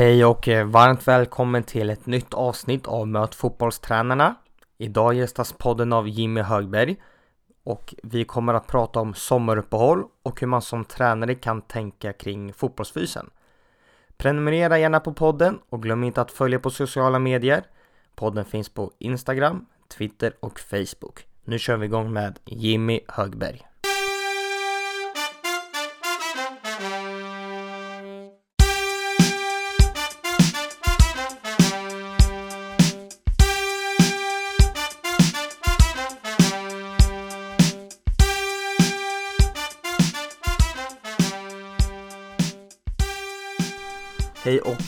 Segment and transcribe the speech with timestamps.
[0.00, 4.34] Hej och eh, varmt välkommen till ett nytt avsnitt av Möt fotbollstränarna.
[4.78, 6.96] Idag gästas podden av Jimmy Högberg
[7.64, 12.52] och vi kommer att prata om sommaruppehåll och hur man som tränare kan tänka kring
[12.52, 13.30] fotbollsfysen.
[14.16, 17.62] Prenumerera gärna på podden och glöm inte att följa på sociala medier.
[18.14, 21.26] Podden finns på Instagram, Twitter och Facebook.
[21.44, 23.69] Nu kör vi igång med Jimmy Högberg.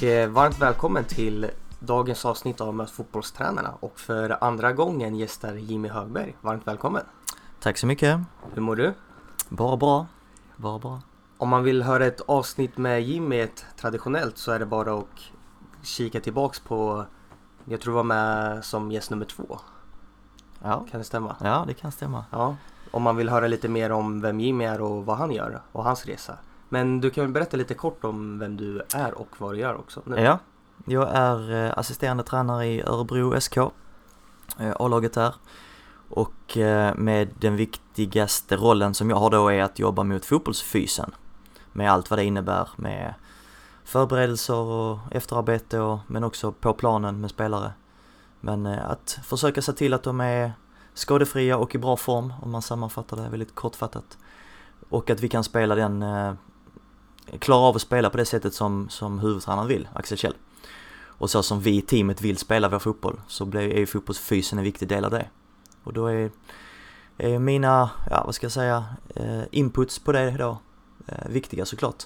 [0.02, 5.55] Och eh, varmt välkommen till dagens avsnitt av Möt fotbollstränarna och för andra gången gästar
[5.55, 6.37] Jimmy Högberg.
[6.41, 7.02] Varmt välkommen!
[7.60, 8.20] Tack så mycket.
[8.55, 8.95] Hur mår du?
[9.48, 10.07] Bara bra.
[10.57, 11.01] Bara bra.
[11.38, 15.07] Om man vill höra ett avsnitt med Jimmy, ett traditionellt, så är det bara att
[15.83, 17.05] kika tillbaks på,
[17.65, 19.59] jag tror var med som gäst nummer två.
[20.62, 21.37] Ja, Kan det stämma?
[21.40, 22.24] ja det kan stämma.
[22.30, 22.57] Ja.
[22.90, 25.84] Om man vill höra lite mer om vem Jimmy är och vad han gör och
[25.84, 26.38] hans resa.
[26.73, 29.74] Men du kan väl berätta lite kort om vem du är och vad du gör
[29.74, 30.02] också?
[30.04, 30.20] nu?
[30.20, 30.38] Ja,
[30.84, 35.34] jag är eh, assisterande tränare i Örebro SK, eh, A-laget där.
[36.09, 41.15] Och eh, med den viktigaste rollen som jag har då är att jobba mot fotbollsfysen.
[41.73, 43.15] Med allt vad det innebär med
[43.84, 47.73] förberedelser och efterarbete och, men också på planen med spelare.
[48.40, 50.52] Men att försöka se till att de är
[50.95, 54.18] skadefria och i bra form om man sammanfattar det väldigt kortfattat.
[54.88, 56.04] Och att vi kan spela den,
[57.33, 60.35] eh, klara av att spela på det sättet som, som huvudtränaren vill, Axel Kjell.
[61.23, 64.65] Och så som vi i teamet vill spela vår fotboll så blir, ju fotbollsfysen en
[64.65, 65.27] viktig del av det.
[65.84, 66.31] Och då är,
[67.19, 68.84] är mina, ja vad ska jag säga,
[69.15, 70.59] eh, inputs på det då
[71.06, 72.03] eh, viktiga såklart.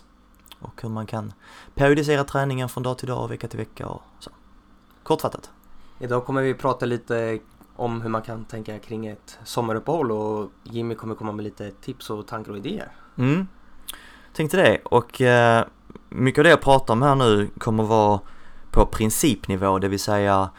[0.59, 1.33] Och hur man kan
[1.75, 4.31] periodisera träningen från dag till dag och vecka till vecka och så.
[5.03, 5.51] Kortfattat.
[5.99, 7.39] Idag kommer vi prata lite
[7.77, 12.11] om hur man kan tänka kring ett sommaruppehåll och Jimmy kommer komma med lite tips
[12.11, 12.93] och tankar och idéer.
[13.17, 13.47] Mm.
[14.37, 14.79] Tänkte det.
[14.85, 15.65] Och eh,
[16.09, 18.21] mycket av det jag pratar om här nu kommer vara
[18.71, 20.51] på principnivå, det vill säga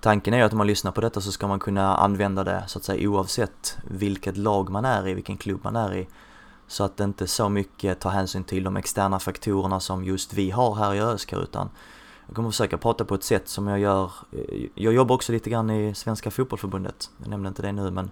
[0.00, 2.78] tanken är att om man lyssnar på detta så ska man kunna använda det så
[2.78, 6.08] att säga oavsett vilket lag man är i, vilken klubb man är i.
[6.66, 10.50] Så att det inte så mycket tar hänsyn till de externa faktorerna som just vi
[10.50, 11.68] har här i ÖSK utan
[12.26, 15.50] jag kommer försöka prata på ett sätt som jag gör, eh, jag jobbar också lite
[15.50, 18.10] grann i Svenska Fotbollförbundet, jag nämnde inte det nu men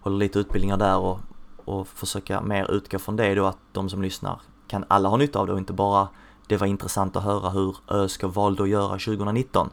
[0.00, 1.20] håller lite utbildningar där och,
[1.64, 4.40] och försöka mer utgå från det då att de som lyssnar
[4.74, 6.08] kan alla ha nytta av det och inte bara
[6.46, 9.70] det var intressant att höra hur ÖSK valde att göra 2019.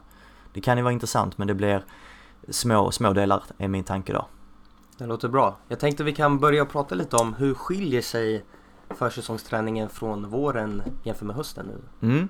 [0.52, 1.84] Det kan ju vara intressant men det blir
[2.48, 4.26] små, små delar är min tanke då.
[4.98, 5.56] Det låter bra.
[5.68, 8.44] Jag tänkte vi kan börja prata lite om hur skiljer sig
[8.90, 12.08] försäsongsträningen från våren jämfört med hösten nu?
[12.08, 12.28] Mm.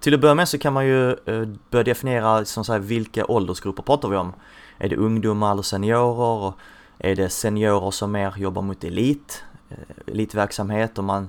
[0.00, 3.26] Till att börja med så kan man ju eh, börja definiera som så här, vilka
[3.26, 4.32] åldersgrupper pratar vi om?
[4.78, 6.52] Är det ungdomar eller seniorer?
[6.98, 11.28] Är det seniorer som mer jobbar mot elit, eh, elitverksamhet och man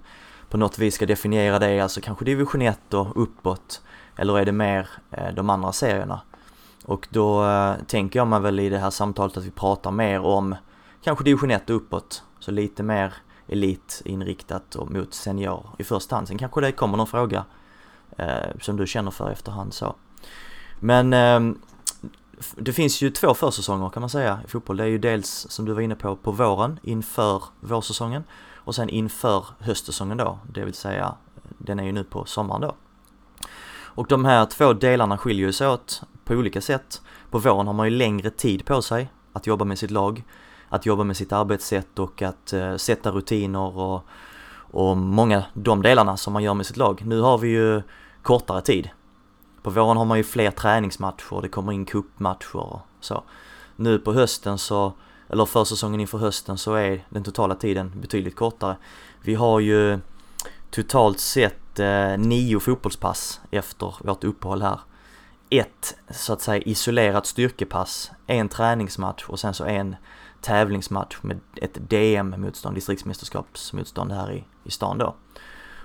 [0.51, 3.81] på något vis ska definiera det, alltså kanske division 1 och uppåt?
[4.15, 6.21] Eller är det mer eh, de andra serierna?
[6.85, 10.19] Och då eh, tänker jag mig väl i det här samtalet att vi pratar mer
[10.19, 10.55] om
[11.03, 13.13] kanske division 1 och uppåt, så lite mer
[13.47, 16.27] elitinriktat och mot senior i första hand.
[16.27, 17.45] Sen kanske det kommer någon fråga
[18.17, 19.95] eh, som du känner för efterhand så.
[20.79, 21.55] Men eh,
[22.55, 24.77] det finns ju två försäsonger kan man säga i fotboll.
[24.77, 28.23] Det är ju dels som du var inne på på våren inför vårsäsongen
[28.63, 31.15] och sen inför höstsäsongen då, det vill säga
[31.57, 32.75] den är ju nu på sommaren då.
[33.93, 37.01] Och de här två delarna skiljer ju sig åt på olika sätt.
[37.29, 40.23] På våren har man ju längre tid på sig att jobba med sitt lag,
[40.69, 44.05] att jobba med sitt arbetssätt och att eh, sätta rutiner och,
[44.53, 47.01] och många de delarna som man gör med sitt lag.
[47.05, 47.81] Nu har vi ju
[48.21, 48.89] kortare tid.
[49.61, 53.23] På våren har man ju fler träningsmatcher, det kommer in cupmatcher och så.
[53.75, 54.93] Nu på hösten så,
[55.31, 58.77] eller försäsongen inför hösten så är den totala tiden betydligt kortare.
[59.21, 59.99] Vi har ju
[60.69, 64.79] totalt sett eh, nio fotbollspass efter vårt uppehåll här.
[65.49, 69.95] Ett så att säga isolerat styrkepass, en träningsmatch och sen så en
[70.41, 75.15] tävlingsmatch med ett DM-motstånd, distriktsmästerskapsmotstånd här i, i stan då.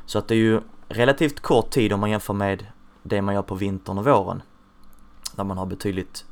[0.06, 2.66] Så att det är ju relativt kort tid om man jämför med
[3.02, 4.42] det man gör på vintern och våren.
[5.34, 6.24] Där man har betydligt,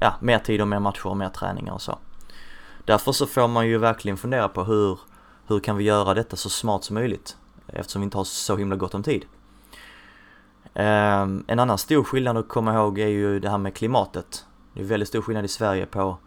[0.00, 1.98] ja, mer tid och mer matcher och mer träningar och så.
[2.88, 4.98] Därför så får man ju verkligen fundera på hur,
[5.46, 7.36] hur kan vi göra detta så smart som möjligt?
[7.66, 9.24] Eftersom vi inte har så himla gott om tid.
[10.74, 14.44] Ehm, en annan stor skillnad att komma ihåg är ju det här med klimatet.
[14.74, 16.18] Det är väldigt stor skillnad i Sverige på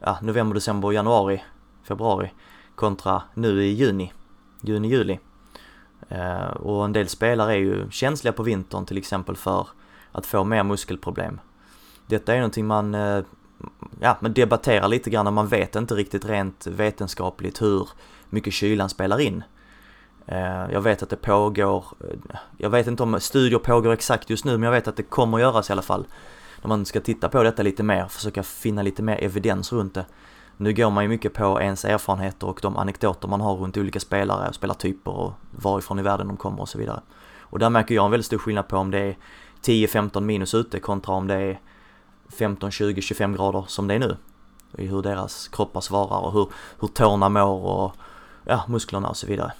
[0.00, 1.44] ja, november, december, januari,
[1.82, 2.32] februari
[2.74, 4.12] kontra nu i juni,
[4.60, 5.18] juni, juli.
[6.08, 9.68] Ehm, och en del spelare är ju känsliga på vintern till exempel för
[10.12, 11.40] att få mer muskelproblem.
[12.06, 13.24] Detta är någonting man, eh,
[14.00, 17.88] ja, man debatterar lite grann och man vet inte riktigt rent vetenskapligt hur
[18.30, 19.42] mycket kylan spelar in.
[20.26, 24.44] Eh, jag vet att det pågår, eh, jag vet inte om studier pågår exakt just
[24.44, 26.06] nu men jag vet att det kommer göras i alla fall.
[26.62, 30.06] När man ska titta på detta lite mer, försöka finna lite mer evidens runt det.
[30.56, 34.00] Nu går man ju mycket på ens erfarenheter och de anekdoter man har runt olika
[34.00, 37.00] spelare, spelartyper och varifrån i världen de kommer och så vidare.
[37.40, 39.16] Och där märker jag en väldigt stor skillnad på om det är
[39.62, 41.60] 10-15 minus ute kontra om det är
[42.28, 44.16] 15, 20, 25 grader som det är nu.
[44.78, 46.48] I hur deras kroppar svarar och hur,
[46.80, 47.92] hur tårna mår och
[48.44, 49.52] ja, musklerna och så vidare.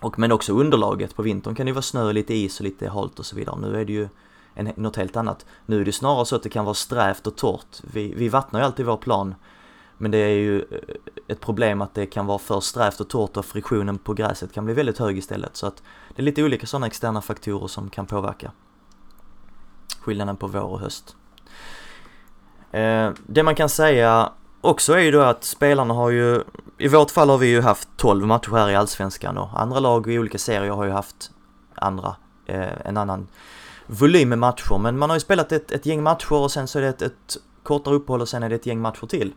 [0.00, 3.18] Och, men också underlaget, på vintern kan det vara snö, lite is och lite halt
[3.18, 3.60] och så vidare.
[3.60, 4.08] Nu är det ju
[4.54, 5.46] en, något helt annat.
[5.66, 7.80] Nu är det snarare så att det kan vara strävt och torrt.
[7.92, 9.34] Vi, vi vattnar ju alltid vår plan
[9.98, 10.78] men det är ju eh,
[11.28, 14.64] ett problem att det kan vara för strävt och torrt och friktionen på gräset kan
[14.64, 15.56] bli väldigt hög istället.
[15.56, 15.82] Så att
[16.14, 18.52] det är lite olika sådana externa faktorer som kan påverka
[20.00, 21.16] skillnaden på vår och höst.
[22.70, 26.42] Eh, det man kan säga också är ju då att spelarna har ju,
[26.78, 30.10] i vårt fall har vi ju haft 12 matcher här i Allsvenskan och andra lag
[30.10, 31.30] i olika serier har ju haft
[31.74, 32.16] andra,
[32.46, 33.28] eh, en annan
[33.86, 34.78] volym med matcher.
[34.78, 37.02] Men man har ju spelat ett, ett gäng matcher och sen så är det ett,
[37.02, 39.32] ett kortare uppehåll och sen är det ett gäng matcher till.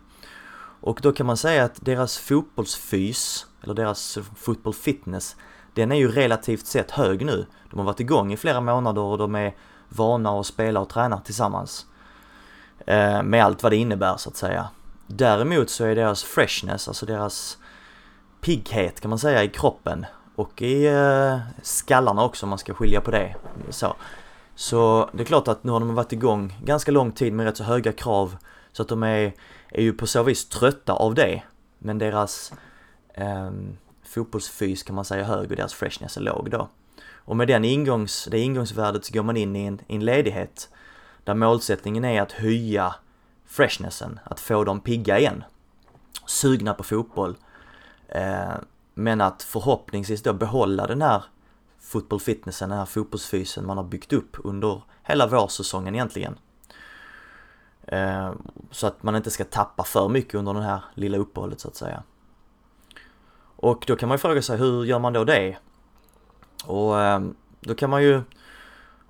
[0.80, 5.36] Och då kan man säga att deras fotbollsfys, eller deras football fitness,
[5.74, 7.46] den är ju relativt sett hög nu.
[7.70, 9.54] De har varit igång i flera månader och de är
[9.88, 11.86] vana att spela och träna tillsammans.
[12.86, 14.68] Eh, med allt vad det innebär så att säga.
[15.06, 17.58] Däremot så är deras freshness, alltså deras
[18.40, 20.06] pigghet kan man säga i kroppen
[20.36, 23.34] och i eh, skallarna också om man ska skilja på det.
[23.70, 23.94] Så.
[24.54, 27.56] så det är klart att nu har de varit igång ganska lång tid med rätt
[27.56, 28.36] så höga krav
[28.72, 29.32] så att de är
[29.72, 31.42] är ju på så vis trötta av det.
[31.78, 32.52] Men deras
[33.14, 33.50] eh,
[34.04, 36.68] fotbollsfys kan man säga hög och deras freshness är låg då.
[37.24, 40.68] Och med den ingångs, det ingångsvärdet så går man in i en, i en ledighet
[41.24, 42.94] där målsättningen är att höja
[43.46, 45.44] freshnessen, att få dem pigga igen.
[46.26, 47.36] Sugna på fotboll.
[48.08, 48.52] Eh,
[48.94, 51.24] men att förhoppningsvis då behålla den här
[51.80, 56.38] fotbollfitnessen, den här fotbollsfysen man har byggt upp under hela vårsäsongen egentligen.
[57.82, 58.32] Eh,
[58.70, 61.76] så att man inte ska tappa för mycket under det här lilla uppehållet så att
[61.76, 62.02] säga.
[63.56, 65.56] Och då kan man ju fråga sig hur gör man då det?
[66.66, 67.20] Och eh,
[67.60, 68.22] då kan man ju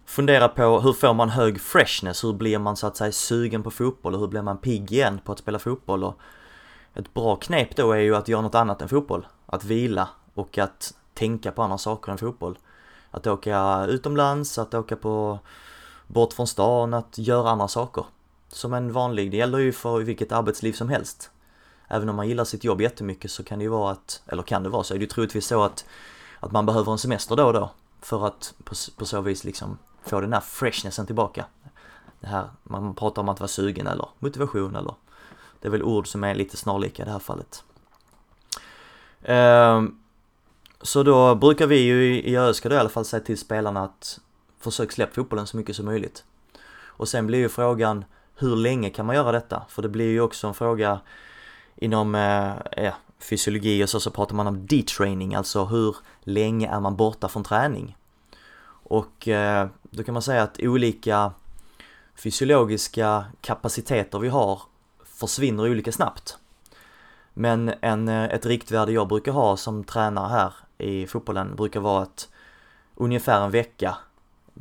[0.06, 2.24] fundera på hur får man hög freshness?
[2.24, 5.20] Hur blir man så att säga sugen på fotboll och hur blir man pigg igen
[5.24, 6.04] på att spela fotboll?
[6.04, 6.18] Och
[6.94, 9.26] ett bra knep då är ju att göra något annat än fotboll.
[9.46, 12.58] Att vila och att tänka på andra saker än fotboll.
[13.10, 15.38] Att åka utomlands, att åka på
[16.06, 18.04] bort från stan, att göra andra saker
[18.48, 21.30] som en vanlig, det gäller ju för vilket arbetsliv som helst.
[21.88, 24.62] Även om man gillar sitt jobb jättemycket så kan det ju vara att, eller kan
[24.62, 25.84] det vara så, är det ju troligtvis så att,
[26.40, 27.70] att man behöver en semester då och då
[28.00, 31.44] för att på, på så vis liksom få den här freshnessen tillbaka.
[32.20, 34.94] Det här, man pratar om att vara sugen eller motivation eller
[35.60, 37.64] det är väl ord som är lite snarlika i det här fallet.
[39.22, 39.98] Ehm,
[40.80, 44.20] så då brukar vi ju i ÖSK då i alla fall säga till spelarna att
[44.60, 46.24] försök släpp fotbollen så mycket som möjligt.
[46.84, 48.04] Och sen blir ju frågan
[48.36, 49.62] hur länge kan man göra detta?
[49.68, 51.00] För det blir ju också en fråga
[51.76, 56.80] inom eh, ja, fysiologi och så, så pratar man om detraining, alltså hur länge är
[56.80, 57.96] man borta från träning?
[58.92, 61.32] Och eh, då kan man säga att olika
[62.14, 64.62] fysiologiska kapaciteter vi har
[65.04, 66.38] försvinner olika snabbt.
[67.34, 72.02] Men en, eh, ett riktvärde jag brukar ha som tränare här i fotbollen brukar vara
[72.02, 72.28] att
[72.94, 73.96] ungefär en vecka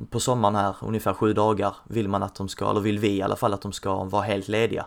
[0.09, 3.21] på sommaren här, ungefär sju dagar, vill man att de ska, eller vill vi i
[3.21, 4.85] alla fall att de ska vara helt lediga.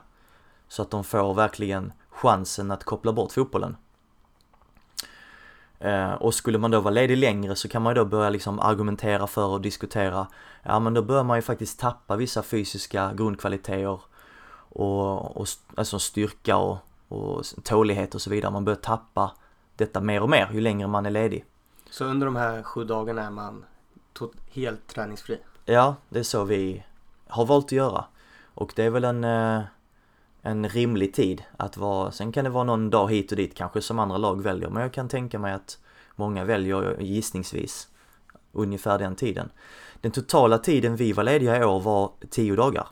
[0.68, 3.76] Så att de får verkligen chansen att koppla bort fotbollen.
[5.84, 8.60] Eh, och skulle man då vara ledig längre så kan man ju då börja liksom
[8.60, 10.26] argumentera för och diskutera,
[10.62, 13.98] ja men då bör man ju faktiskt tappa vissa fysiska grundkvaliteter
[14.68, 18.52] och, och alltså styrka och, och tålighet och så vidare.
[18.52, 19.32] Man bör tappa
[19.76, 21.44] detta mer och mer ju längre man är ledig.
[21.90, 23.64] Så under de här sju dagarna är man
[24.50, 25.38] helt träningsfri.
[25.64, 26.84] Ja, det är så vi
[27.28, 28.04] har valt att göra.
[28.54, 29.62] Och det är väl en, eh,
[30.46, 33.80] en rimlig tid att vara, sen kan det vara någon dag hit och dit kanske
[33.80, 35.78] som andra lag väljer, men jag kan tänka mig att
[36.16, 37.88] många väljer gissningsvis
[38.52, 39.50] ungefär den tiden.
[40.00, 42.86] Den totala tiden vi var lediga i år var 10 dagar.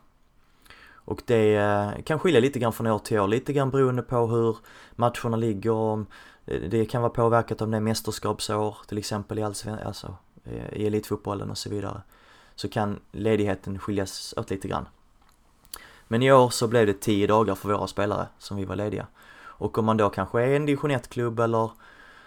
[0.95, 4.27] Och det eh, kan skilja lite grann från år till år, lite grann beroende på
[4.27, 4.57] hur
[4.93, 5.99] matcherna ligger.
[6.47, 10.73] Eh, det kan vara påverkat om det är mästerskapsår till exempel i allsvenskan, alltså eh,
[10.73, 12.03] i elitfotbollen och så vidare
[12.55, 14.87] så kan ledigheten skiljas åt lite grann.
[16.13, 19.07] Men i år så blev det 10 dagar för våra spelare som vi var lediga.
[19.41, 21.71] Och om man då kanske är en division 1-klubb eller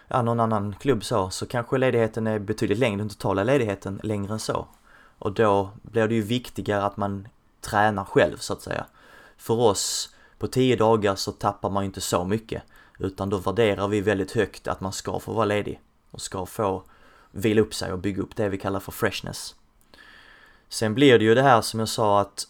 [0.07, 4.33] ja, någon annan klubb så, så kanske ledigheten är betydligt längre, den totala ledigheten längre
[4.33, 4.67] än så.
[5.19, 7.27] Och då blir det ju viktigare att man
[7.61, 8.85] tränar själv så att säga.
[9.37, 12.63] För oss, på 10 dagar så tappar man ju inte så mycket.
[12.99, 16.83] Utan då värderar vi väldigt högt att man ska få vara ledig och ska få
[17.31, 19.55] vila upp sig och bygga upp det vi kallar för freshness.
[20.69, 22.47] Sen blir det ju det här som jag sa att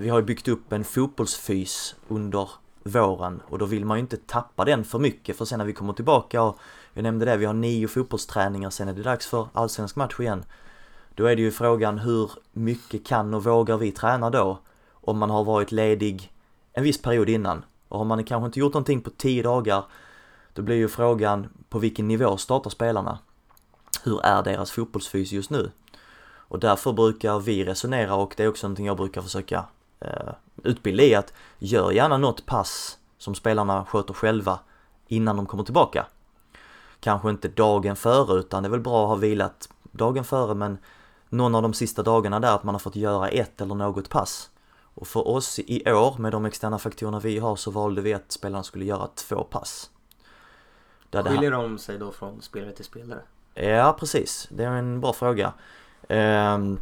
[0.00, 2.48] vi har ju byggt upp en fotbollsfys under
[2.82, 5.72] våren och då vill man ju inte tappa den för mycket för sen när vi
[5.72, 6.58] kommer tillbaka och
[6.94, 10.44] jag nämnde det, vi har nio fotbollsträningar, sen är det dags för allsvensk match igen.
[11.14, 14.58] Då är det ju frågan hur mycket kan och vågar vi träna då?
[14.90, 16.32] Om man har varit ledig
[16.72, 17.64] en viss period innan.
[17.88, 19.84] Och har man kanske inte gjort någonting på tio dagar,
[20.52, 23.18] då blir ju frågan på vilken nivå startar spelarna?
[24.04, 25.70] Hur är deras fotbollsfys just nu?
[26.22, 29.64] Och därför brukar vi resonera och det är också någonting jag brukar försöka
[30.00, 30.32] eh,
[30.64, 34.58] utbilda i att gör gärna något pass som spelarna sköter själva
[35.08, 36.06] innan de kommer tillbaka.
[37.00, 40.78] Kanske inte dagen före utan det är väl bra att ha vilat dagen före men
[41.28, 44.50] någon av de sista dagarna där att man har fått göra ett eller något pass.
[44.94, 48.32] Och för oss i år med de externa faktorerna vi har så valde vi att
[48.32, 49.90] spelarna skulle göra två pass.
[51.12, 53.20] Skiljer de sig då från spelare till spelare?
[53.54, 55.52] Ja precis, det är en bra fråga.
[56.08, 56.78] Ehm,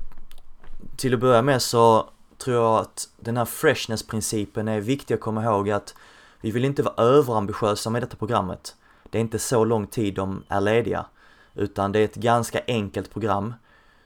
[0.97, 5.45] till att börja med så tror jag att den här freshness-principen är viktig att komma
[5.45, 5.95] ihåg att
[6.41, 8.77] vi vill inte vara överambitiösa med detta programmet.
[9.11, 11.07] Det är inte så lång tid de är lediga,
[11.55, 13.55] utan det är ett ganska enkelt program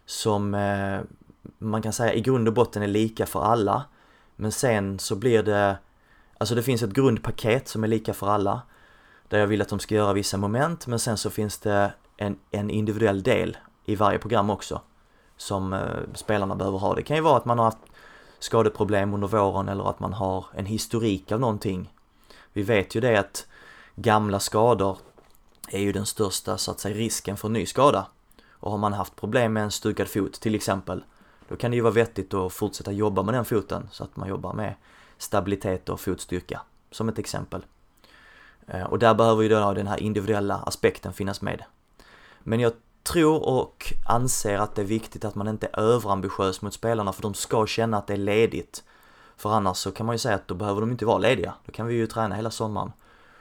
[0.06, 1.00] som eh,
[1.58, 3.84] man kan säga i grund och botten är lika för alla.
[4.36, 5.76] Men sen så blir det,
[6.38, 8.62] alltså det finns ett grundpaket som är lika för alla.
[9.28, 12.38] Där jag vill att de ska göra vissa moment, men sen så finns det en,
[12.50, 14.80] en individuell del i varje program också.
[15.36, 15.80] Som eh,
[16.14, 16.94] spelarna behöver ha.
[16.94, 17.78] Det kan ju vara att man har haft
[18.42, 21.92] skadeproblem under våren eller att man har en historik av någonting.
[22.52, 23.46] Vi vet ju det att
[23.96, 24.98] gamla skador
[25.68, 28.06] är ju den största så att säga risken för ny skada.
[28.50, 31.04] Och har man haft problem med en stukad fot till exempel,
[31.48, 34.28] då kan det ju vara vettigt att fortsätta jobba med den foten så att man
[34.28, 34.74] jobbar med
[35.18, 37.64] stabilitet och fotstyrka, som ett exempel.
[38.66, 41.64] Eh, och där behöver ju då den här individuella aspekten finnas med.
[42.42, 42.72] Men jag
[43.02, 47.22] tror och anser att det är viktigt att man inte är överambitiös mot spelarna för
[47.22, 48.84] de ska känna att det är ledigt.
[49.36, 51.54] För annars så kan man ju säga att då behöver de inte vara lediga.
[51.66, 52.92] Då kan vi ju träna hela sommaren.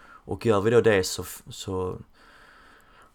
[0.04, 1.98] Och gör vi då det så, så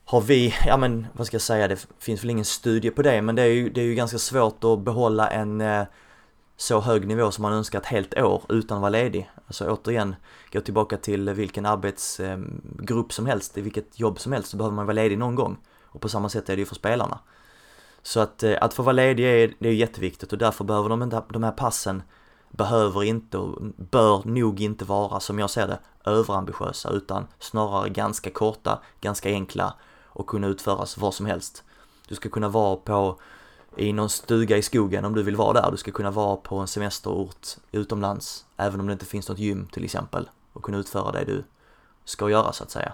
[0.04, 3.22] har vi, ja men vad ska jag säga, det finns väl ingen studie på det
[3.22, 5.84] men det är ju, det är ju ganska svårt att behålla en eh,
[6.56, 9.30] så hög nivå som man önskar ett helt år utan att vara ledig.
[9.46, 10.16] Alltså återigen,
[10.52, 14.76] gå tillbaka till vilken arbetsgrupp eh, som helst, i vilket jobb som helst så behöver
[14.76, 15.58] man vara ledig någon gång.
[15.96, 17.18] Och på samma sätt är det ju för spelarna.
[18.02, 21.02] Så att, eh, att få vara ledig är, det är jätteviktigt och därför behöver de
[21.02, 22.02] inte, de här passen
[22.50, 28.30] behöver inte och bör nog inte vara, som jag ser det, överambitiösa utan snarare ganska
[28.30, 29.74] korta, ganska enkla
[30.04, 31.64] och kunna utföras var som helst.
[32.08, 33.20] Du ska kunna vara på
[33.76, 35.70] i någon stuga i skogen om du vill vara där.
[35.70, 39.66] Du ska kunna vara på en semesterort utomlands, även om det inte finns något gym
[39.72, 41.44] till exempel, och kunna utföra det du
[42.04, 42.92] ska göra så att säga.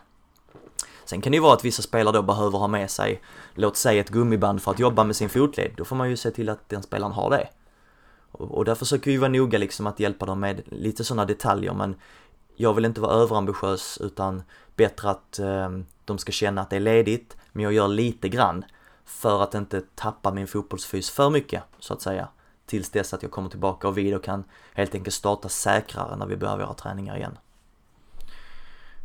[1.05, 3.23] Sen kan det ju vara att vissa spelare då behöver ha med sig,
[3.55, 5.71] låt säga ett gummiband för att jobba med sin fotled.
[5.77, 7.49] Då får man ju se till att den spelaren har det.
[8.33, 11.75] Och, och där försöker vi vara noga liksom att hjälpa dem med lite sådana detaljer
[11.75, 11.95] men
[12.57, 14.43] jag vill inte vara överambitiös utan
[14.77, 15.71] bättre att eh,
[16.05, 18.65] de ska känna att det är ledigt men jag gör lite grann
[19.05, 22.29] för att inte tappa min fotbollsfys för mycket så att säga
[22.67, 24.45] tills dess att jag kommer tillbaka och vi då kan
[24.75, 27.39] helt enkelt starta säkrare när vi börjar våra träningar igen.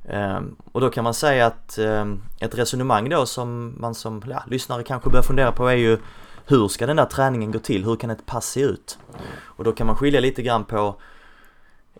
[0.08, 4.44] Ehm, och då kan man säga att ehm, ett resonemang då som man som ja,
[4.48, 5.98] lyssnare kanske börjar fundera på är ju
[6.46, 7.86] hur ska den där träningen gå till?
[7.86, 8.98] Hur kan ett pass se ut?
[9.40, 10.96] Och då kan man skilja lite grann på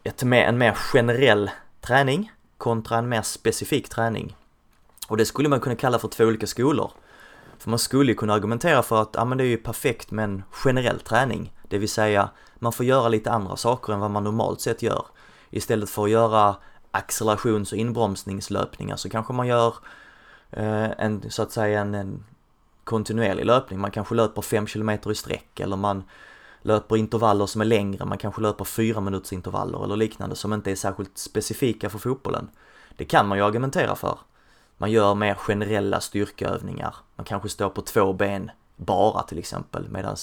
[0.04, 1.50] ett mer, en mer generell
[1.82, 4.36] träning kontra en mer specifik träning.
[5.08, 6.92] Och det skulle man kunna kalla för två olika skolor.
[7.60, 10.44] För man skulle kunna argumentera för att ja, men det är ju perfekt med en
[10.52, 11.54] generell träning.
[11.70, 15.06] Det vill säga, man får göra lite andra saker än vad man normalt sett gör.
[15.50, 16.56] Istället för att göra
[16.98, 19.75] accelerations och inbromsningslöpningar så kanske man gör
[20.51, 22.24] eh, en, så att säga en, en
[22.84, 23.80] kontinuerlig löpning.
[23.80, 26.04] Man kanske löper 5 km i sträck eller man
[26.62, 30.72] löper intervaller som är längre, man kanske löper 4 minuters intervaller eller liknande som inte
[30.72, 32.50] är särskilt specifika för fotbollen.
[32.98, 34.20] Det kan man ju argumentera för.
[34.77, 36.96] Man gör mer generella styrkeövningar.
[37.16, 40.16] Man kanske står på två ben bara till exempel medan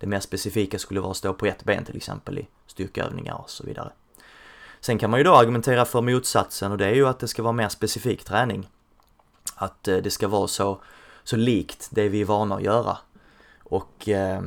[0.00, 3.50] det mer specifika skulle vara att stå på ett ben till exempel i styrkeövningar och
[3.50, 3.92] så vidare.
[4.84, 7.42] Sen kan man ju då argumentera för motsatsen och det är ju att det ska
[7.42, 8.68] vara mer specifik träning.
[9.54, 10.80] Att eh, det ska vara så,
[11.24, 12.98] så likt det vi är vana att göra.
[13.62, 14.42] Och eh,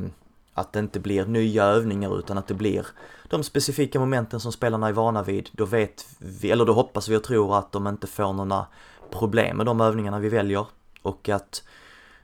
[0.54, 2.86] att det inte blir nya övningar utan att det blir
[3.28, 5.50] de specifika momenten som spelarna är vana vid.
[5.52, 8.66] Då vet vi, eller då hoppas vi och tror att de inte får några
[9.10, 10.66] problem med de övningarna vi väljer
[11.02, 11.62] och att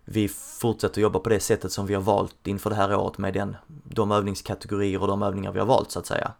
[0.05, 3.35] vi fortsätter jobba på det sättet som vi har valt inför det här året med
[3.35, 6.33] den, de övningskategorier och de övningar vi har valt så att säga.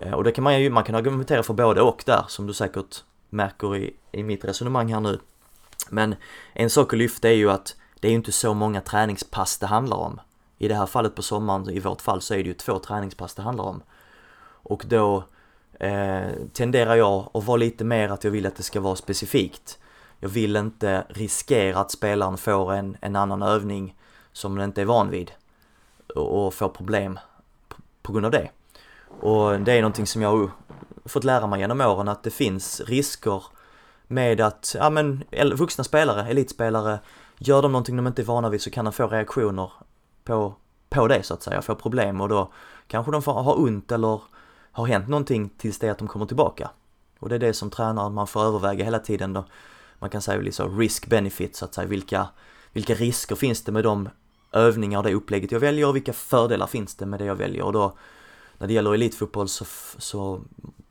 [0.00, 2.54] Eh, och det kan man ju, man kan argumentera för både och där som du
[2.54, 5.18] säkert märker i, i mitt resonemang här nu.
[5.90, 6.14] Men
[6.52, 9.66] en sak att lyfta är ju att det är ju inte så många träningspass det
[9.66, 10.20] handlar om.
[10.58, 13.34] I det här fallet på sommaren, i vårt fall, så är det ju två träningspass
[13.34, 13.82] det handlar om.
[14.62, 15.24] Och då
[15.80, 19.78] eh, tenderar jag att vara lite mer att jag vill att det ska vara specifikt.
[20.20, 23.96] Jag vill inte riskera att spelaren får en, en annan övning
[24.32, 25.32] som den inte är van vid
[26.14, 27.18] och, och får problem
[27.68, 28.50] på, på grund av det.
[29.20, 30.50] Och det är någonting som jag har
[31.04, 33.42] fått lära mig genom åren att det finns risker
[34.06, 35.24] med att, ja men
[35.56, 36.98] vuxna spelare, elitspelare,
[37.38, 39.72] gör de någonting de inte är vana vid så kan de få reaktioner
[40.24, 40.54] på,
[40.90, 42.52] på det så att säga, få problem och då
[42.86, 44.20] kanske de får ha ont eller
[44.72, 46.70] har hänt någonting tills det att de kommer tillbaka.
[47.18, 49.44] Och det är det som tränaren, man får överväga hela tiden då.
[49.98, 52.28] Man kan säga liksom risk benefit så att säga, vilka,
[52.72, 54.08] vilka risker finns det med de
[54.52, 57.62] övningar och det upplägget jag väljer och vilka fördelar finns det med det jag väljer
[57.62, 57.94] och då
[58.58, 59.64] när det gäller elitfotboll så,
[59.98, 60.40] så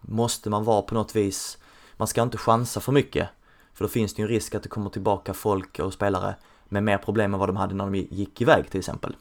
[0.02, 1.58] måste man vara på något vis,
[1.98, 3.30] man ska inte chansa för mycket.
[3.74, 6.36] För då finns det ju en risk att det kommer tillbaka folk och spelare
[6.70, 9.16] med mer problem än vad de hade när de gick iväg till exempel.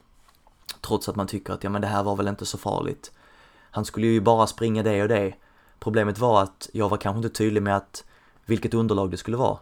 [0.81, 3.13] Trots att man tycker att ja men det här var väl inte så farligt.
[3.71, 5.35] Han skulle ju bara springa det och det.
[5.79, 8.05] Problemet var att jag var kanske inte tydlig med att
[8.45, 9.59] vilket underlag det skulle vara.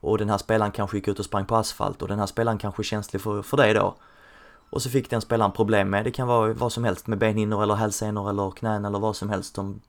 [0.00, 2.58] Och den här spelaren kanske gick ut och sprang på asfalt och den här spelaren
[2.58, 3.96] kanske är känslig för, för det då.
[4.70, 7.62] Och så fick den spelaren problem med, det kan vara vad som helst med benhinnor
[7.62, 9.80] eller hälsenor eller knän eller vad som helst som,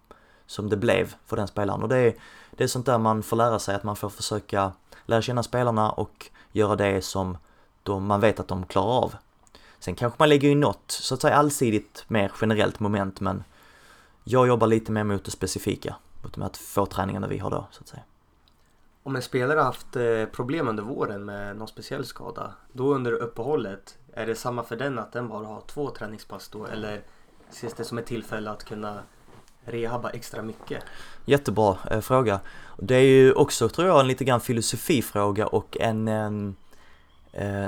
[0.45, 1.83] som det blev för den spelaren.
[1.83, 2.15] Och det är,
[2.51, 4.71] det är sånt där man får lära sig, att man får försöka
[5.05, 7.37] lära känna spelarna och göra det som
[7.83, 9.15] de, man vet att de klarar av.
[9.79, 13.43] Sen kanske man lägger in något, så att säga allsidigt, mer generellt moment, men
[14.23, 17.67] jag jobbar lite mer mot det specifika, mot de här två träningarna vi har då,
[17.71, 18.03] så att säga.
[19.03, 23.11] Om en spelare har haft eh, problem under våren med någon speciell skada, då under
[23.11, 27.01] uppehållet, är det samma för den att den bara har två träningspass då eller
[27.49, 28.99] ses det som ett tillfälle att kunna
[29.65, 30.83] rehabba extra mycket?
[31.25, 32.39] Jättebra eh, fråga.
[32.77, 36.55] Det är ju också, tror jag, en lite grann filosofifråga och en, en
[37.31, 37.67] eh,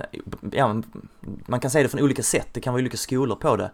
[0.52, 0.82] ja,
[1.46, 3.72] man kan säga det från olika sätt, det kan vara olika skolor på det.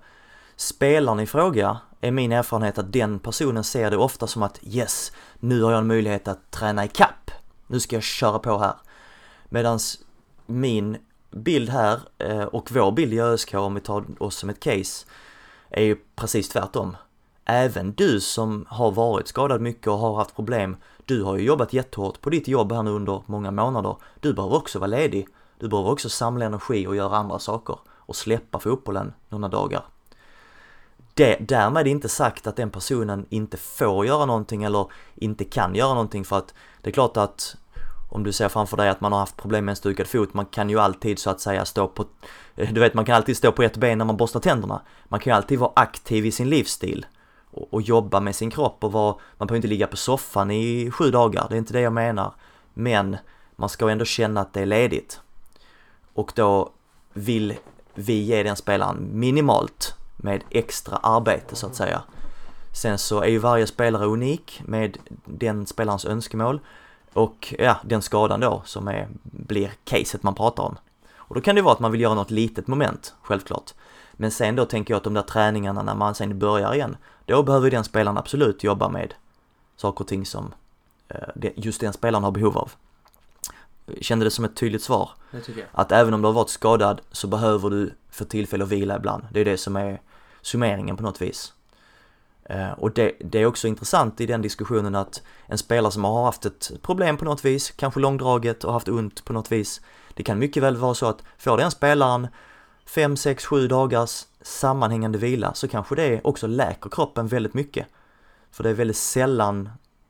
[0.55, 5.11] Spelaren i fråga är min erfarenhet att den personen ser det ofta som att yes,
[5.39, 7.31] nu har jag en möjlighet att träna i kapp.
[7.67, 8.73] Nu ska jag köra på här.
[9.49, 9.99] Medans
[10.45, 10.97] min
[11.35, 15.05] bild här eh, och vår bild i ÖSK om vi tar oss som ett case
[15.69, 16.97] är ju precis tvärtom.
[17.45, 21.73] Även du som har varit skadad mycket och har haft problem, du har ju jobbat
[21.73, 23.95] jättehårt på ditt jobb här nu under många månader.
[24.19, 25.27] Du behöver också vara ledig.
[25.59, 29.85] Du behöver också samla energi och göra andra saker och släppa fotbollen några dagar.
[31.13, 35.93] Det, därmed inte sagt att den personen inte får göra någonting eller inte kan göra
[35.93, 37.55] någonting för att det är klart att
[38.09, 40.45] om du ser framför dig att man har haft problem med en stukad fot, man
[40.45, 42.05] kan ju alltid så att säga stå på,
[42.55, 44.81] eh, du vet man kan alltid stå på ett ben när man borstar tänderna.
[45.05, 47.05] Man kan ju alltid vara aktiv i sin livsstil
[47.51, 50.91] och, och jobba med sin kropp och vara, man behöver inte ligga på soffan i
[50.91, 52.33] sju dagar, det är inte det jag menar.
[52.73, 53.17] Men
[53.55, 55.19] man ska ändå känna att det är ledigt.
[56.13, 56.71] Och då
[57.13, 57.53] vill
[57.93, 62.01] vi ge den spelaren minimalt med extra arbete så att säga.
[62.73, 66.59] Sen så är ju varje spelare unik med den spelarens önskemål
[67.15, 70.77] och ja, den skadan då som är, blir caset man pratar om.
[71.15, 73.73] Och då kan det vara att man vill göra något litet moment, självklart.
[74.13, 77.43] Men sen då tänker jag att de där träningarna när man sen börjar igen, då
[77.43, 79.13] behöver den spelaren absolut jobba med
[79.75, 80.53] saker och ting som
[81.07, 82.71] eh, just den spelaren har behov av.
[84.01, 85.09] Kände det som ett tydligt svar?
[85.31, 85.69] Det tycker jag.
[85.71, 89.23] Att även om du har varit skadad så behöver du få tillfälle att vila ibland.
[89.31, 90.01] Det är det som är
[90.41, 91.53] summeringen på något vis.
[92.49, 96.25] Eh, och det, det, är också intressant i den diskussionen att en spelare som har
[96.25, 99.81] haft ett problem på något vis, kanske långdraget och haft ont på något vis,
[100.13, 102.27] det kan mycket väl vara så att får den spelaren
[102.85, 107.87] 5, 6, 7 dagars sammanhängande vila så kanske det också läker kroppen väldigt mycket.
[108.51, 109.69] För det är väldigt sällan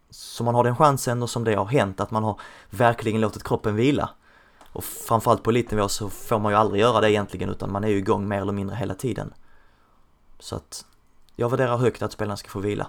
[0.09, 3.43] som man har den chansen och som det har hänt att man har verkligen låtit
[3.43, 4.09] kroppen vila.
[4.73, 7.87] Och framförallt på elitnivå så får man ju aldrig göra det egentligen utan man är
[7.87, 9.33] ju igång mer eller mindre hela tiden.
[10.39, 10.85] Så att
[11.35, 12.87] jag värderar högt att spelarna ska få vila.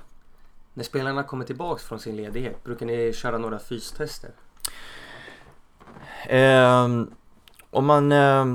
[0.75, 4.31] När spelarna kommer tillbaks från sin ledighet, brukar ni köra några fystester?
[6.29, 6.89] Eh,
[7.71, 8.47] om man eh,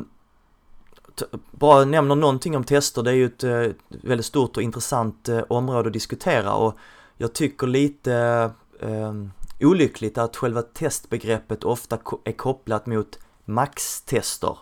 [1.52, 5.42] bara nämner någonting om tester, det är ju ett eh, väldigt stort och intressant eh,
[5.50, 6.78] område att diskutera och
[7.18, 14.58] jag tycker lite ehm, olyckligt att själva testbegreppet ofta är kopplat mot maxtester.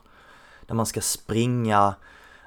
[0.67, 1.95] Där man ska springa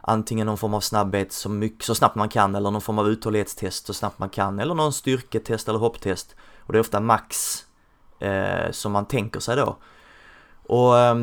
[0.03, 3.09] antingen någon form av snabbhet så, mycket, så snabbt man kan eller någon form av
[3.09, 6.37] uthållighetstest så snabbt man kan eller någon styrketest eller hopptest.
[6.59, 7.59] Och det är ofta max
[8.19, 9.77] eh, som man tänker sig då.
[10.67, 11.15] Och eh,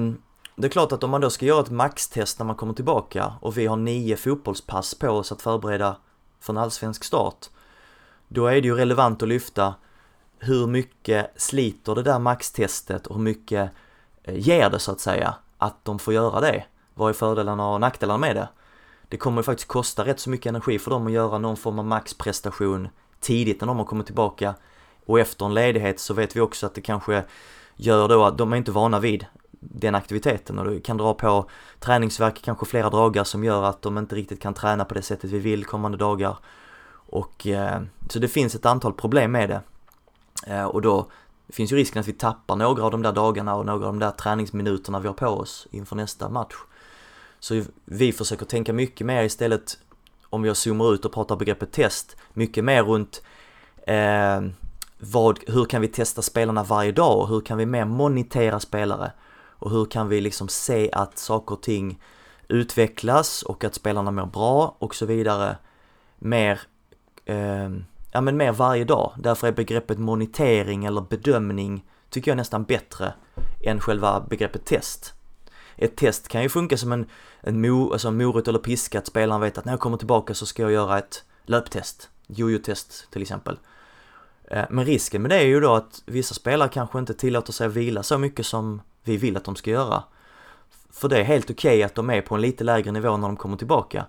[0.55, 3.33] det är klart att om man då ska göra ett maxtest när man kommer tillbaka
[3.41, 5.95] och vi har nio fotbollspass på oss att förbereda
[6.39, 7.45] för en allsvensk start,
[8.27, 9.75] då är det ju relevant att lyfta
[10.39, 13.71] hur mycket sliter det där maxtestet och hur mycket
[14.23, 16.65] eh, ger det så att säga att de får göra det?
[16.93, 18.49] Vad är fördelarna och nackdelarna med det?
[19.09, 21.79] Det kommer ju faktiskt kosta rätt så mycket energi för dem att göra någon form
[21.79, 22.87] av maxprestation
[23.19, 24.55] tidigt när de har kommit tillbaka
[25.05, 27.23] och efter en ledighet så vet vi också att det kanske
[27.75, 29.25] gör då att de är inte vana vid
[29.59, 33.97] den aktiviteten och det kan dra på träningsverk, kanske flera dagar som gör att de
[33.97, 36.37] inte riktigt kan träna på det sättet vi vill kommande dagar.
[36.91, 39.61] Och eh, så det finns ett antal problem med det.
[40.47, 41.11] Eh, och då
[41.49, 43.99] finns ju risken att vi tappar några av de där dagarna och några av de
[43.99, 46.55] där träningsminuterna vi har på oss inför nästa match.
[47.39, 49.77] Så vi försöker tänka mycket mer istället,
[50.29, 53.23] om jag zoomar ut och pratar begreppet test, mycket mer runt
[53.87, 54.41] eh,
[54.99, 59.11] vad, hur kan vi testa spelarna varje dag och hur kan vi mer monitera spelare?
[59.59, 62.01] Och hur kan vi liksom se att saker och ting
[62.47, 65.57] utvecklas och att spelarna mår bra och så vidare
[66.17, 66.61] mer,
[67.25, 67.69] eh,
[68.11, 69.11] ja men mer varje dag.
[69.17, 73.13] Därför är begreppet monitering eller bedömning tycker jag nästan bättre
[73.63, 75.13] än själva begreppet test.
[75.81, 77.05] Ett test kan ju funka som en,
[77.41, 80.45] en mo, alltså morot eller piska, att spelaren vet att när jag kommer tillbaka så
[80.45, 83.59] ska jag göra ett löptest, jojo-test till exempel.
[84.43, 87.67] Eh, men risken med det är ju då att vissa spelare kanske inte tillåter sig
[87.67, 90.03] att vila så mycket som vi vill att de ska göra.
[90.91, 93.27] För det är helt okej okay att de är på en lite lägre nivå när
[93.27, 94.05] de kommer tillbaka.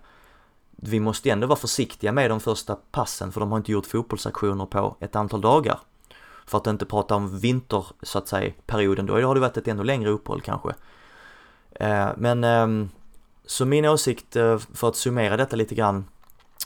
[0.71, 4.67] Vi måste ändå vara försiktiga med de första passen för de har inte gjort fotbollsaktioner
[4.67, 5.79] på ett antal dagar.
[6.47, 9.69] För att inte prata om vinter, så att säga, perioden, då har det varit ett
[9.69, 10.75] ännu längre uppehåll kanske.
[11.75, 12.91] Eh, men ehm,
[13.47, 16.05] så min åsikt, eh, för att summera detta lite grann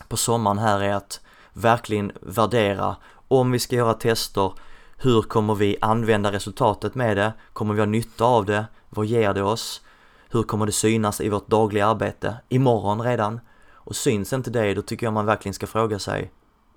[0.09, 1.21] på sommaren här är att
[1.53, 2.97] verkligen värdera
[3.29, 4.53] om vi ska göra tester,
[4.97, 7.33] hur kommer vi använda resultatet med det?
[7.53, 8.67] Kommer vi ha nytta av det?
[8.91, 9.83] Vad ger det oss?
[10.31, 12.37] Hur kommer det synas i vårt dagliga arbete?
[12.49, 13.41] Imorgon redan?
[13.73, 16.33] Och syns inte det, då tycker jag man verkligen ska fråga sig,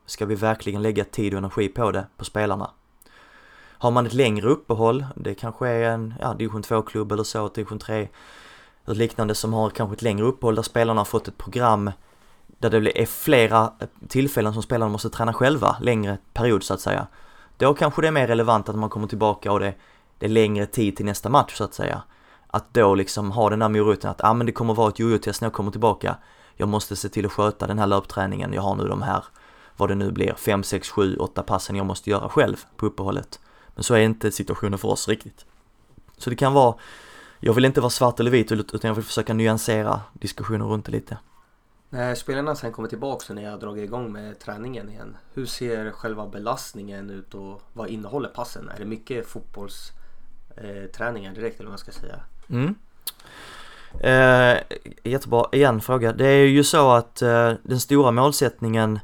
[0.06, 2.72] ska vi verkligen lägga tid och energi på det, på spelarna?
[3.80, 7.80] Har man ett längre uppehåll, det kanske är en ja, division 2-klubb eller så, division
[7.80, 8.08] 3
[8.86, 11.92] eller liknande som har kanske ett längre uppehåll där spelarna har fått ett program
[12.60, 16.82] där det är flera eh, tillfällen som spelarna måste träna själva, längre period så att
[16.82, 17.08] säga.
[17.58, 19.74] Då kanske det är mer relevant att man kommer tillbaka och det,
[20.18, 22.02] det är längre tid till nästa match så att säga.
[22.48, 25.00] Att då liksom ha den där moroten att, ja ah, men det kommer vara ett
[25.00, 26.16] jojo-test när jag kommer tillbaka.
[26.56, 29.24] Jag måste se till att sköta den här löpträningen, jag har nu de här,
[29.78, 33.40] vad det nu blir, 5, 6, 7, 8 passen jag måste göra själv på uppehållet.
[33.78, 35.46] Men så är inte situationen för oss riktigt.
[36.18, 36.76] Så det kan vara,
[37.40, 40.92] jag vill inte vara svart eller vit utan jag vill försöka nyansera diskussionen runt det
[40.92, 41.18] lite.
[41.90, 45.18] När spelarna sen kommer tillbaka och ni har dragit igång med träningen igen.
[45.34, 48.70] Hur ser själva belastningen ut och vad innehåller passen?
[48.70, 52.20] Är det mycket fotbollsträningar eh, direkt eller vad man ska säga?
[52.50, 52.76] Mm.
[54.00, 54.58] Eh,
[55.04, 56.14] jättebra, igen fråga.
[56.14, 59.00] Det är ju så att eh, den stora målsättningen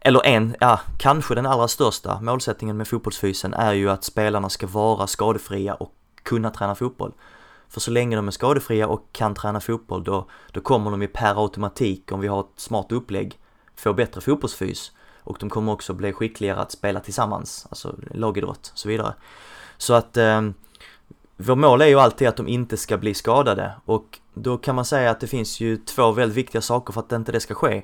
[0.00, 4.66] eller en, ja, kanske den allra största målsättningen med fotbollsfysen är ju att spelarna ska
[4.66, 7.12] vara skadefria och kunna träna fotboll.
[7.68, 11.08] För så länge de är skadefria och kan träna fotboll då, då kommer de ju
[11.08, 13.38] per automatik, om vi har ett smart upplägg,
[13.76, 14.92] få bättre fotbollsfys.
[15.20, 19.14] Och de kommer också bli skickligare att spela tillsammans, alltså lagidrott och så vidare.
[19.76, 20.42] Så att eh,
[21.36, 24.84] vår mål är ju alltid att de inte ska bli skadade och då kan man
[24.84, 27.82] säga att det finns ju två väldigt viktiga saker för att inte det ska ske.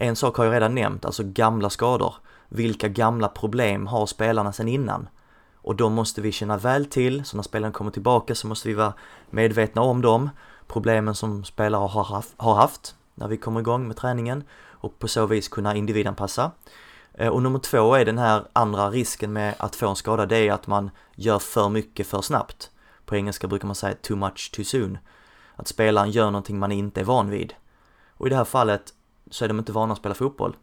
[0.00, 2.14] En sak har jag redan nämnt, alltså gamla skador.
[2.48, 5.08] Vilka gamla problem har spelarna sedan innan?
[5.56, 8.74] Och de måste vi känna väl till, så när spelaren kommer tillbaka så måste vi
[8.74, 8.92] vara
[9.30, 10.30] medvetna om dem,
[10.66, 15.08] problemen som spelare har haft, har haft när vi kommer igång med träningen och på
[15.08, 16.50] så vis kunna individanpassa.
[17.14, 20.48] Eh, och nummer två är den här andra risken med att få en skada, det
[20.48, 22.70] är att man gör för mycket för snabbt.
[23.06, 24.98] På engelska brukar man säga too much too soon.
[25.56, 27.54] Att spelaren gör någonting man inte är van vid.
[28.08, 28.94] Och i det här fallet
[29.30, 30.56] så är de inte vana att spela fotboll.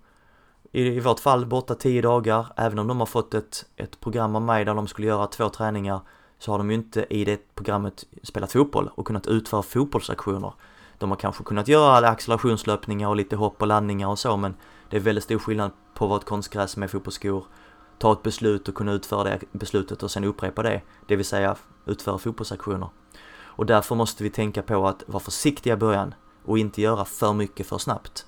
[0.71, 4.35] I, i vårt fall borta 10 dagar, även om de har fått ett, ett program
[4.35, 5.99] av mig där de skulle göra två träningar
[6.39, 10.53] så har de ju inte i det programmet spelat fotboll och kunnat utföra fotbollsaktioner.
[10.97, 14.55] De har kanske kunnat göra accelerationslöpningar och lite hopp och landningar och så men
[14.89, 17.45] det är väldigt stor skillnad på vad ett konstgräs med fotbollsskor
[17.97, 21.55] ta ett beslut och kunna utföra det beslutet och sen upprepa det, det vill säga
[21.85, 22.89] utföra fotbollsaktioner.
[23.43, 26.13] Och därför måste vi tänka på att vara försiktiga i början
[26.45, 28.25] och inte göra för mycket för snabbt.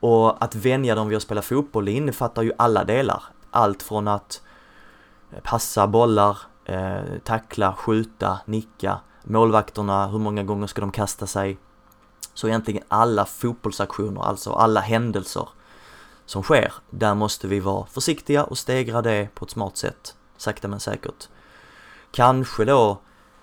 [0.00, 3.22] Och att vänja dem vid att spela fotboll, det innefattar ju alla delar.
[3.50, 4.42] Allt från att
[5.32, 11.58] eh, passa bollar, eh, tackla, skjuta, nicka, målvakterna, hur många gånger ska de kasta sig?
[12.34, 15.48] Så egentligen alla fotbollsaktioner, alltså alla händelser
[16.26, 20.68] som sker, där måste vi vara försiktiga och stegra det på ett smart sätt, sakta
[20.68, 21.28] men säkert.
[22.10, 22.98] kanske då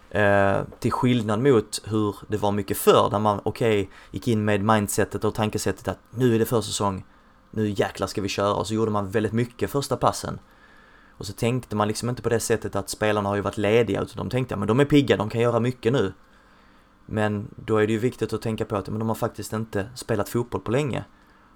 [0.10, 4.46] eh, till skillnad mot hur det var mycket förr där man okej okay, gick in
[4.46, 7.06] med mindsetet och tankesättet att nu är det försäsong,
[7.52, 10.40] nu jäklar ska vi köra och så gjorde man väldigt mycket första passen.
[11.18, 14.02] Och så tänkte man liksom inte på det sättet att spelarna har ju varit lediga
[14.02, 16.14] utan de tänkte att de är pigga, de kan göra mycket nu.
[17.06, 19.90] Men då är det ju viktigt att tänka på att men de har faktiskt inte
[19.96, 21.04] spelat fotboll på länge.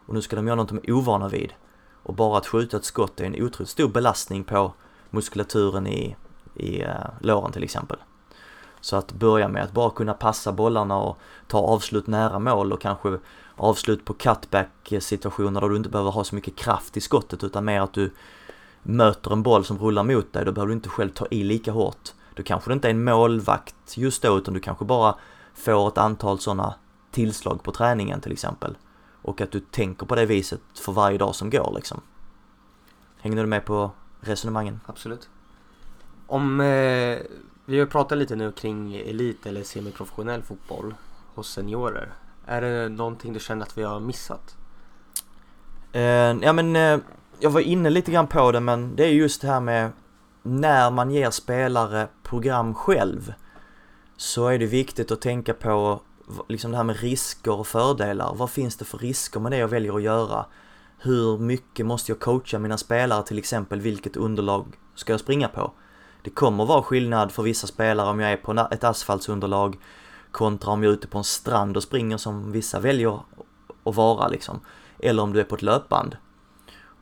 [0.05, 1.53] Och nu ska de göra något de är ovana vid.
[2.03, 4.73] Och bara att skjuta ett skott är en otroligt stor belastning på
[5.09, 6.15] muskulaturen i,
[6.55, 7.97] i uh, låren till exempel.
[8.81, 12.81] Så att börja med att bara kunna passa bollarna och ta avslut nära mål och
[12.81, 13.19] kanske
[13.55, 17.65] avslut på cutback situationer där du inte behöver ha så mycket kraft i skottet utan
[17.65, 18.11] mer att du
[18.83, 21.71] möter en boll som rullar mot dig, då behöver du inte själv ta i lika
[21.71, 22.09] hårt.
[22.33, 25.15] Då kanske det inte är en målvakt just då utan du kanske bara
[25.53, 26.75] får ett antal sådana
[27.11, 28.77] tillslag på träningen till exempel.
[29.21, 32.01] Och att du tänker på det viset för varje dag som går liksom.
[33.19, 34.79] Hänger du med på resonemangen?
[34.85, 35.29] Absolut.
[36.27, 37.17] Om eh,
[37.69, 40.95] vi har pratat lite nu kring elit eller semiprofessionell fotboll
[41.36, 42.13] hos seniorer.
[42.45, 44.55] Är det någonting du känner att vi har missat?
[45.95, 46.01] Uh,
[46.43, 46.99] ja men uh,
[47.39, 49.91] jag var inne lite grann på det men det är just det här med
[50.43, 53.34] när man ger spelare program själv
[54.17, 56.01] så är det viktigt att tänka på
[56.47, 58.36] liksom det här med risker och fördelar.
[58.36, 60.45] Vad finns det för risker med det jag väljer att göra?
[60.99, 63.82] Hur mycket måste jag coacha mina spelare till exempel?
[63.82, 65.71] Vilket underlag ska jag springa på?
[66.21, 69.77] Det kommer vara skillnad för vissa spelare om jag är på ett asfaltsunderlag
[70.32, 73.19] kontra om jag är ute på en strand och springer som vissa väljer
[73.84, 74.60] att vara liksom.
[74.99, 76.17] Eller om du är på ett löpband.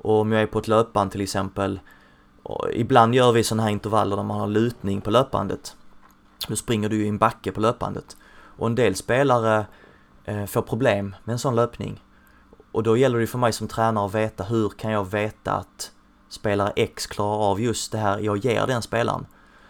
[0.01, 1.79] Och om jag är på ett löpband till exempel,
[2.73, 5.75] ibland gör vi sådana här intervaller där man har lutning på löpbandet.
[6.47, 8.17] Då springer du ju i en backe på löpbandet.
[8.57, 9.65] Och en del spelare
[10.25, 12.03] eh, får problem med en sån löpning.
[12.71, 15.91] Och då gäller det för mig som tränare att veta hur kan jag veta att
[16.29, 19.25] spelare X klarar av just det här jag ger den spelaren.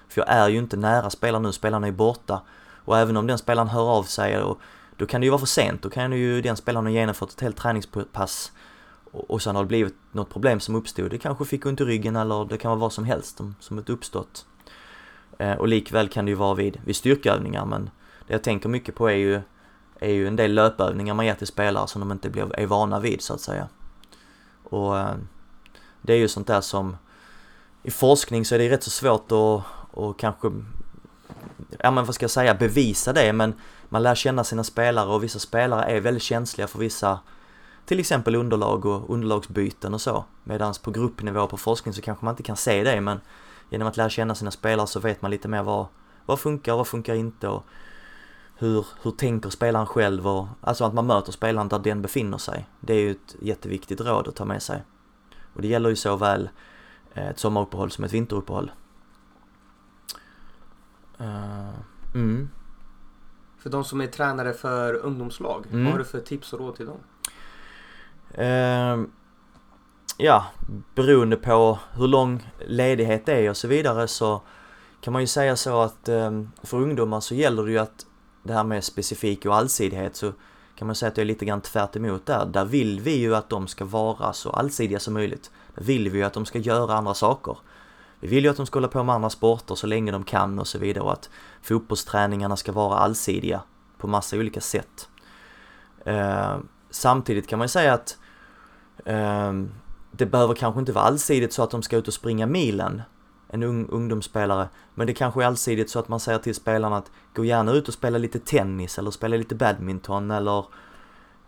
[0.09, 2.41] För jag är ju inte nära spelaren nu, spelaren är borta.
[2.85, 4.59] Och även om den spelaren hör av sig, och,
[4.97, 5.81] då kan det ju vara för sent.
[5.81, 8.51] Då kan ju den spelaren ha genomfört ett helt träningspass
[9.11, 11.11] och, och sen har det blivit något problem som uppstod.
[11.11, 13.89] Det kanske fick ont i ryggen eller det kan vara vad som helst som, ett
[13.89, 14.45] uppstått.
[15.37, 17.89] Eh, och likväl kan det ju vara vid, vid styrkeövningar men
[18.27, 19.41] det jag tänker mycket på är ju,
[19.99, 22.99] är ju en del löpövningar man ger till spelare som de inte blir, är vana
[22.99, 23.67] vid så att säga.
[24.63, 25.15] Och eh,
[26.01, 26.97] det är ju sånt där som
[27.83, 30.51] i forskning så är det rätt så svårt att och kanske,
[31.79, 33.53] ja men vad ska jag säga, bevisa det men
[33.89, 37.19] man lär känna sina spelare och vissa spelare är väldigt känsliga för vissa
[37.85, 40.25] till exempel underlag och underlagsbyten och så.
[40.43, 43.21] Medan på gruppnivå på forskning så kanske man inte kan se det men
[43.69, 45.85] genom att lära känna sina spelare så vet man lite mer vad,
[46.25, 47.63] vad funkar och vad funkar inte och
[48.55, 52.67] hur, hur tänker spelaren själv och alltså att man möter spelaren där den befinner sig.
[52.79, 54.83] Det är ju ett jätteviktigt råd att ta med sig.
[55.57, 56.49] Och det gäller ju såväl
[57.13, 58.71] eh, ett sommaruppehåll som ett vinteruppehåll.
[61.21, 61.69] Uh,
[62.15, 62.49] mm.
[63.59, 65.83] För de som är tränare för ungdomslag, mm.
[65.83, 66.97] vad har du för tips och råd till dem?
[68.45, 69.05] Uh,
[70.17, 70.45] ja,
[70.95, 74.41] beroende på hur lång ledighet det är och så vidare så
[75.01, 78.05] kan man ju säga så att um, för ungdomar så gäller det ju att
[78.43, 80.33] det här med specifik och allsidighet så
[80.77, 82.45] kan man säga att det är lite grann tvärt emot där.
[82.45, 85.51] Där vill vi ju att de ska vara så allsidiga som möjligt.
[85.75, 87.57] Där vill vi ju att de ska göra andra saker.
[88.19, 90.59] Vi vill ju att de ska hålla på med andra sporter så länge de kan
[90.59, 91.29] och så vidare och att
[91.61, 93.61] fotbollsträningarna ska vara allsidiga
[93.97, 95.09] på massa olika sätt.
[96.05, 96.57] Eh,
[96.89, 98.17] samtidigt kan man ju säga att
[99.05, 99.53] eh,
[100.11, 103.01] det behöver kanske inte vara allsidigt så att de ska ut och springa milen
[103.49, 104.69] en ung ungdomsspelare.
[104.95, 107.87] Men det kanske är allsidigt så att man säger till spelarna att gå gärna ut
[107.87, 110.65] och spela lite tennis eller spela lite badminton eller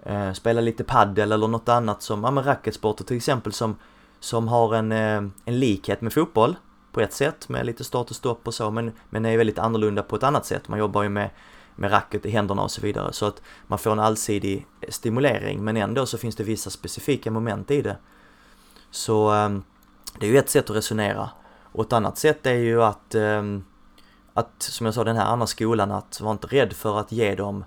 [0.03, 3.75] eh, spela lite paddel eller något annat som, ja men racketsporter till exempel som,
[4.19, 6.55] som har en, eh, en likhet med fotboll
[6.91, 10.03] på ett sätt med lite start och stopp och så men, men är väldigt annorlunda
[10.03, 10.67] på ett annat sätt.
[10.67, 11.29] Man jobbar ju med,
[11.75, 15.77] med racket i händerna och så vidare så att man får en allsidig stimulering men
[15.77, 17.97] ändå så finns det vissa specifika moment i det.
[18.91, 19.49] Så eh,
[20.19, 21.29] det är ju ett sätt att resonera
[21.71, 23.63] och ett annat sätt är ju att, ehm,
[24.33, 27.35] att som jag sa den här andra skolan, att vara inte rädd för att ge
[27.35, 27.63] dem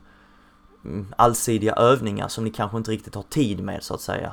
[0.84, 4.32] mm, allsidiga övningar som ni kanske inte riktigt har tid med så att säga.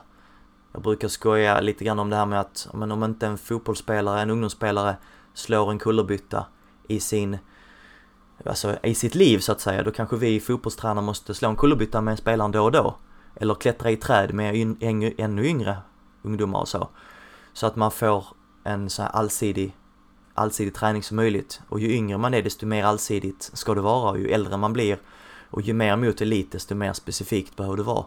[0.71, 4.21] Jag brukar skoja lite grann om det här med att men om inte en fotbollsspelare,
[4.21, 4.95] en ungdomsspelare
[5.33, 6.45] slår en kullerbytta
[6.87, 7.37] i sin
[8.45, 12.01] alltså i sitt liv så att säga, då kanske vi fotbollstränare måste slå en kullerbytta
[12.01, 12.95] med spelaren då och då.
[13.35, 14.55] Eller klättra i träd med
[15.17, 15.77] ännu yngre
[16.21, 16.89] ungdomar och så.
[17.53, 18.25] Så att man får
[18.63, 19.75] en så här allsidig,
[20.33, 21.61] allsidig träning som möjligt.
[21.69, 24.73] Och ju yngre man är desto mer allsidigt ska det vara och ju äldre man
[24.73, 24.97] blir
[25.49, 28.05] och ju mer mot elit desto mer specifikt behöver det vara.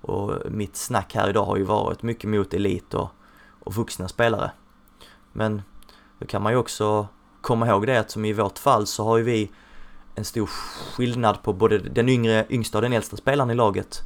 [0.00, 3.08] Och mitt snack här idag har ju varit mycket mot elit och,
[3.60, 4.50] och vuxna spelare.
[5.32, 5.62] Men
[6.18, 7.08] då kan man ju också
[7.40, 9.50] komma ihåg det att som i vårt fall så har ju vi
[10.14, 14.02] en stor skillnad på både den yngre, yngsta och den äldsta spelaren i laget.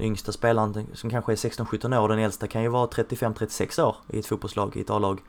[0.00, 4.18] Yngsta spelaren som kanske är 16-17 år, den äldsta kan ju vara 35-36 år i
[4.18, 5.20] ett fotbollslag, i ett A-lag.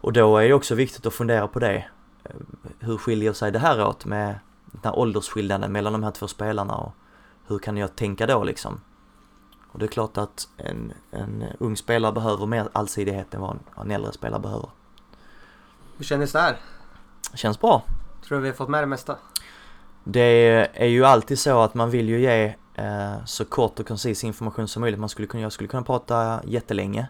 [0.00, 1.84] Och då är det också viktigt att fundera på det.
[2.78, 6.74] Hur skiljer sig det här åt med den här åldersskillnaden mellan de här två spelarna
[6.76, 6.92] och
[7.46, 8.80] hur kan jag tänka då liksom?
[9.72, 13.90] Och det är klart att en, en ung spelare behöver mer allsidighet än vad en,
[13.90, 14.68] äldre spelare behöver.
[15.96, 16.56] Hur kändes det här?
[17.34, 17.82] Känns bra.
[18.24, 19.16] Tror du vi har fått med det mesta?
[20.04, 20.20] Det
[20.74, 22.52] är ju alltid så att man vill ju ge eh,
[23.24, 25.00] så kort och koncis information som möjligt.
[25.00, 27.08] Man skulle kunna, jag skulle kunna prata jättelänge.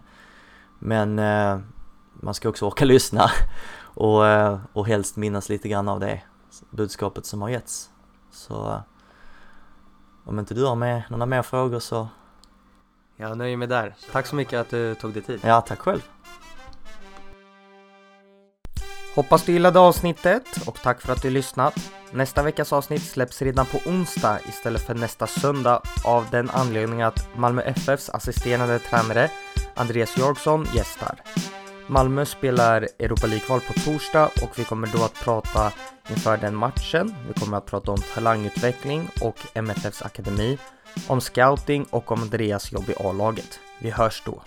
[0.79, 1.59] Men eh,
[2.13, 3.31] man ska också orka lyssna
[3.79, 6.21] och, eh, och helst minnas lite grann av det
[6.69, 7.89] budskapet som har getts.
[8.31, 8.79] Så eh,
[10.25, 12.07] om inte du har med några mer frågor så
[13.15, 13.95] jag nöjer mig där.
[14.11, 15.39] Tack så mycket att du tog dig tid.
[15.43, 16.01] Ja, tack själv.
[19.17, 21.91] Hoppas du gillade avsnittet och tack för att du lyssnat.
[22.11, 27.29] Nästa veckas avsnitt släpps redan på onsdag istället för nästa söndag av den anledningen att
[27.35, 29.29] Malmö FFs assisterande tränare
[29.75, 31.21] Andreas Jorgsson gästar.
[31.87, 35.71] Malmö spelar Europa League-kval på torsdag och vi kommer då att prata
[36.09, 37.15] inför den matchen.
[37.27, 40.57] Vi kommer att prata om talangutveckling och MFFs akademi,
[41.07, 43.59] om scouting och om Andreas jobb i A-laget.
[43.79, 44.41] Vi hörs då.